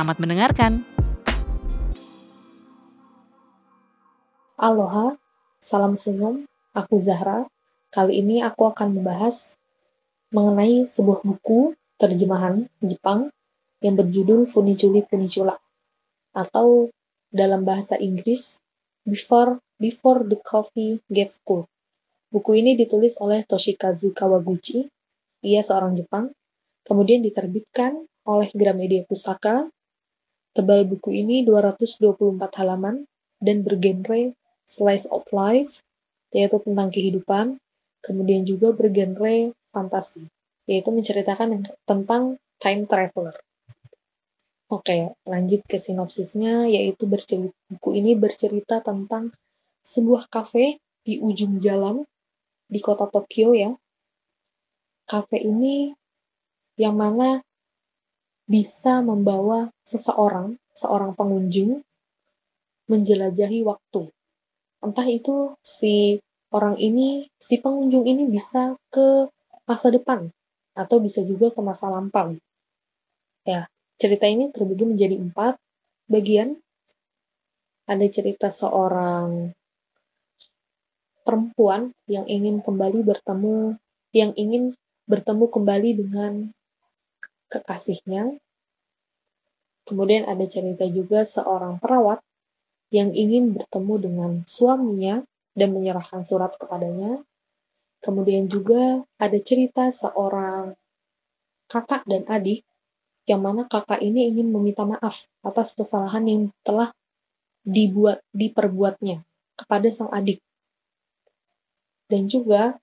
[0.00, 0.72] Selamat mendengarkan.
[4.56, 5.20] Aloha,
[5.60, 7.52] salam senyum, aku Zahra.
[7.92, 9.60] Kali ini aku akan membahas
[10.32, 13.28] mengenai sebuah buku terjemahan Jepang
[13.84, 15.60] yang berjudul Funiculi Funicula
[16.32, 16.88] atau
[17.28, 18.56] dalam bahasa Inggris
[19.04, 21.68] Before Before the Coffee Gets Cold.
[22.32, 24.88] Buku ini ditulis oleh Toshikazu Kawaguchi.
[25.44, 26.32] Ia seorang Jepang.
[26.88, 29.68] Kemudian diterbitkan oleh Gramedia Pustaka
[30.50, 33.06] Tebal buku ini 224 halaman
[33.38, 34.34] dan bergenre
[34.66, 35.82] slice of life,
[36.34, 37.58] yaitu tentang kehidupan,
[38.02, 40.26] kemudian juga bergenre fantasi,
[40.66, 43.34] yaitu menceritakan tentang time traveler.
[44.70, 49.34] Oke, lanjut ke sinopsisnya, yaitu bercerita, buku ini bercerita tentang
[49.82, 52.06] sebuah kafe di ujung jalan
[52.70, 53.74] di kota Tokyo ya.
[55.10, 55.90] Kafe ini
[56.78, 57.42] yang mana
[58.50, 61.86] bisa membawa seseorang, seorang pengunjung,
[62.90, 64.10] menjelajahi waktu.
[64.82, 66.18] Entah itu si
[66.50, 69.30] orang ini, si pengunjung ini bisa ke
[69.70, 70.34] masa depan,
[70.74, 72.34] atau bisa juga ke masa lampau.
[73.46, 73.70] Ya,
[74.02, 75.54] cerita ini terbagi menjadi empat
[76.10, 76.58] bagian.
[77.86, 79.54] Ada cerita seorang
[81.22, 83.78] perempuan yang ingin kembali bertemu,
[84.10, 84.74] yang ingin
[85.06, 86.50] bertemu kembali dengan
[87.50, 88.38] kekasihnya.
[89.84, 92.22] Kemudian ada cerita juga seorang perawat
[92.94, 95.26] yang ingin bertemu dengan suaminya
[95.58, 97.26] dan menyerahkan surat kepadanya.
[98.00, 100.78] Kemudian juga ada cerita seorang
[101.68, 102.64] kakak dan adik
[103.28, 106.90] yang mana kakak ini ingin meminta maaf atas kesalahan yang telah
[107.62, 109.22] dibuat diperbuatnya
[109.54, 110.40] kepada sang adik.
[112.10, 112.80] Dan juga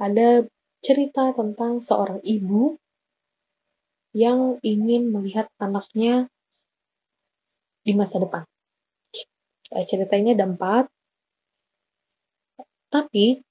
[0.00, 0.46] ada
[0.80, 2.80] cerita tentang seorang ibu
[4.14, 6.30] yang ingin melihat anaknya
[7.82, 8.46] di masa depan.
[9.74, 10.86] Eh, ceritanya ada empat,
[12.94, 13.42] tapi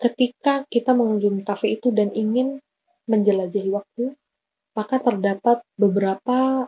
[0.00, 2.64] ketika kita mengunjungi kafe itu dan ingin
[3.04, 4.16] menjelajahi waktu,
[4.72, 6.64] maka terdapat beberapa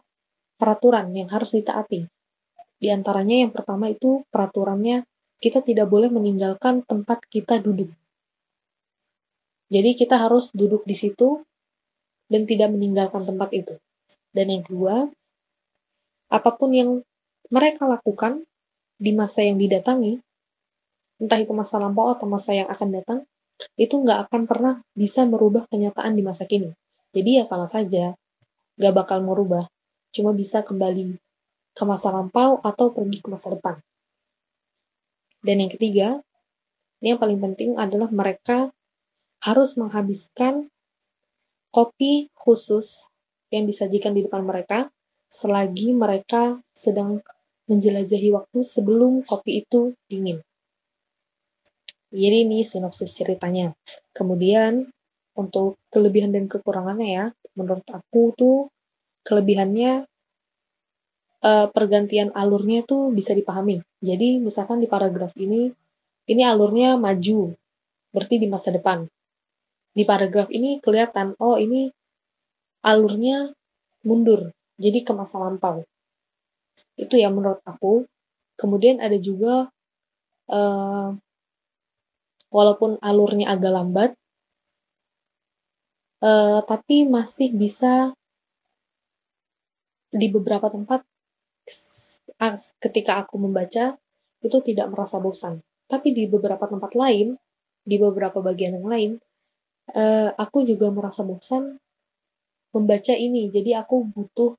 [0.60, 2.04] peraturan yang harus ditaati.
[2.76, 5.08] Di antaranya yang pertama itu peraturannya
[5.40, 7.88] kita tidak boleh meninggalkan tempat kita duduk.
[9.72, 11.40] Jadi kita harus duduk di situ
[12.32, 13.76] dan tidak meninggalkan tempat itu.
[14.32, 15.12] Dan yang kedua,
[16.32, 17.04] apa pun yang
[17.52, 18.48] mereka lakukan
[18.96, 20.16] di masa yang didatangi,
[21.20, 23.18] entah itu masa lampau atau masa yang akan datang,
[23.76, 26.72] itu nggak akan pernah bisa merubah kenyataan di masa kini.
[27.12, 28.16] Jadi ya salah saja,
[28.80, 29.68] nggak bakal merubah,
[30.16, 31.20] cuma bisa kembali
[31.76, 33.76] ke masa lampau atau pergi ke masa depan.
[35.44, 36.24] Dan yang ketiga,
[37.04, 38.72] ini yang paling penting adalah mereka
[39.44, 40.71] harus menghabiskan
[41.72, 43.08] kopi khusus
[43.48, 44.92] yang disajikan di depan mereka
[45.32, 47.24] selagi mereka sedang
[47.64, 50.44] menjelajahi waktu sebelum kopi itu dingin.
[52.12, 53.72] Jadi ini sinopsis ceritanya.
[54.12, 54.92] Kemudian
[55.32, 58.58] untuk kelebihan dan kekurangannya ya, menurut aku tuh
[59.24, 60.04] kelebihannya
[61.40, 63.80] uh, pergantian alurnya tuh bisa dipahami.
[64.04, 65.72] Jadi misalkan di paragraf ini,
[66.28, 67.56] ini alurnya maju,
[68.12, 69.08] berarti di masa depan
[69.92, 71.92] di paragraf ini kelihatan, oh ini
[72.82, 73.52] alurnya
[74.02, 75.84] mundur, jadi ke masa lampau.
[76.96, 78.08] Itu yang menurut aku.
[78.56, 79.68] Kemudian ada juga,
[80.48, 81.08] uh,
[82.52, 84.10] walaupun alurnya agak lambat,
[86.24, 88.12] uh, tapi masih bisa
[90.12, 91.00] di beberapa tempat
[92.82, 93.96] ketika aku membaca
[94.42, 95.62] itu tidak merasa bosan.
[95.86, 97.38] Tapi di beberapa tempat lain,
[97.86, 99.10] di beberapa bagian yang lain,
[99.90, 101.82] uh, aku juga merasa bosan
[102.72, 103.50] membaca ini.
[103.50, 104.54] Jadi aku butuh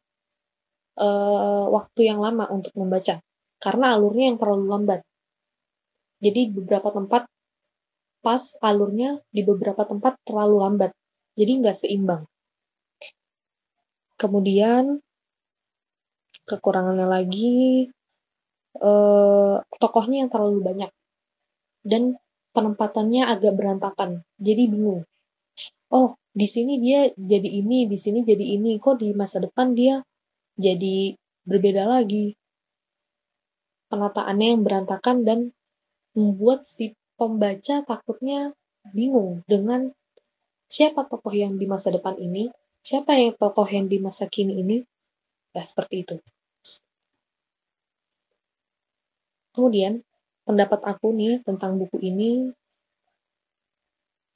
[1.00, 3.24] uh, waktu yang lama untuk membaca
[3.64, 5.02] karena alurnya yang terlalu lambat.
[6.24, 7.28] Jadi beberapa tempat
[8.24, 10.92] pas alurnya di beberapa tempat terlalu lambat.
[11.36, 12.24] Jadi nggak seimbang.
[14.16, 15.04] Kemudian
[16.48, 17.88] kekurangannya lagi
[18.80, 20.92] uh, tokohnya yang terlalu banyak
[21.84, 22.20] dan
[22.54, 24.24] penempatannya agak berantakan.
[24.38, 25.04] Jadi bingung
[25.94, 30.02] oh di sini dia jadi ini, di sini jadi ini, kok di masa depan dia
[30.58, 31.14] jadi
[31.46, 32.34] berbeda lagi.
[33.94, 35.40] Penataannya yang berantakan dan
[36.18, 38.58] membuat si pembaca takutnya
[38.90, 39.94] bingung dengan
[40.66, 42.50] siapa tokoh yang di masa depan ini,
[42.82, 44.82] siapa yang tokoh yang di masa kini ini,
[45.54, 46.16] ya seperti itu.
[49.54, 50.02] Kemudian,
[50.44, 52.52] pendapat aku nih tentang buku ini,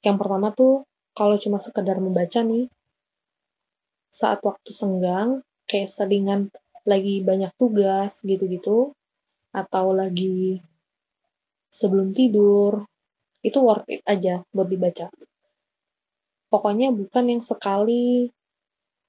[0.06, 2.70] yang pertama tuh, kalau cuma sekedar membaca nih,
[4.08, 6.48] saat waktu senggang, kayak selingan
[6.86, 8.94] lagi banyak tugas gitu-gitu,
[9.52, 10.62] atau lagi
[11.68, 12.86] sebelum tidur,
[13.42, 15.10] itu worth it aja buat dibaca.
[16.48, 18.32] Pokoknya bukan yang sekali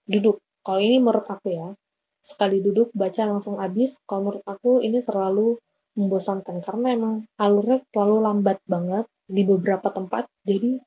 [0.03, 0.43] duduk.
[0.65, 1.71] Kalau ini menurut aku ya,
[2.19, 5.55] sekali duduk baca langsung habis, kalau menurut aku ini terlalu
[5.99, 6.63] membosankan.
[6.63, 10.81] Karena emang alurnya terlalu lambat banget di beberapa tempat jadi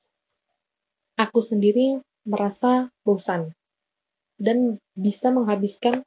[1.21, 3.55] aku sendiri merasa bosan
[4.41, 6.03] dan bisa menghabiskan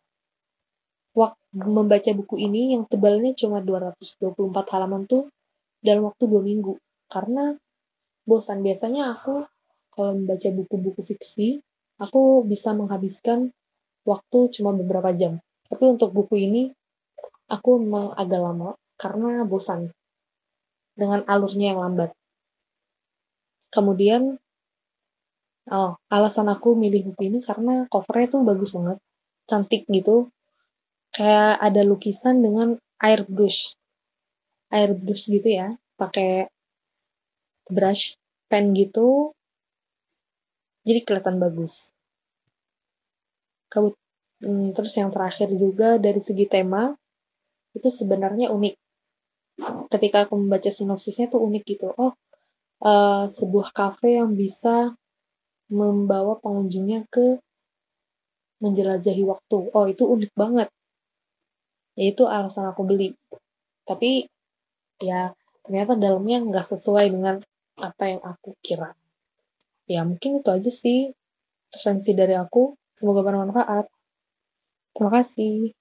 [1.16, 5.31] waktu membaca buku ini yang tebalnya cuma 224 halaman tuh
[5.80, 6.75] dalam waktu dua minggu.
[7.07, 7.56] Karena
[8.28, 8.60] bosan.
[8.60, 9.48] Biasanya aku
[9.96, 11.63] kalau membaca buku-buku fiksi
[11.96, 13.56] aku bisa menghabiskan
[14.04, 15.40] waktu cuma beberapa jam.
[15.72, 16.75] Tapi untuk buku ini
[17.48, 19.92] aku memang agak lama karena bosan
[20.95, 22.12] dengan alurnya yang lambat.
[23.71, 24.39] Kemudian,
[25.68, 28.97] oh, alasan aku milih buku ini karena covernya tuh bagus banget,
[29.50, 30.31] cantik gitu.
[31.12, 33.75] Kayak ada lukisan dengan airbrush,
[34.71, 36.47] airbrush gitu ya, pakai
[37.68, 38.15] brush
[38.47, 39.36] pen gitu,
[40.86, 41.92] jadi kelihatan bagus.
[44.45, 46.94] Hmm, terus yang terakhir juga dari segi tema,
[47.74, 48.75] itu sebenarnya unik
[49.90, 51.88] ketika aku membaca sinopsisnya tuh unik gitu.
[51.96, 52.13] Oh,
[52.84, 54.96] uh, sebuah kafe yang bisa
[55.72, 57.40] membawa pengunjungnya ke
[58.60, 59.57] menjelajahi waktu.
[59.72, 60.68] Oh, itu unik banget.
[61.96, 63.16] Itu alasan aku beli.
[63.88, 64.28] Tapi
[65.00, 65.31] ya
[65.66, 67.36] ternyata dalamnya nggak sesuai dengan
[67.80, 68.96] apa yang aku kira.
[69.86, 71.13] Ya mungkin itu aja sih
[71.72, 72.75] resensi dari aku.
[72.96, 73.86] Semoga bermanfaat.
[74.96, 75.75] Terima kasih.